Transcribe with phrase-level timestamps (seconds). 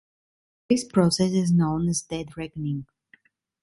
[0.67, 2.87] This process is known as dead reckoning.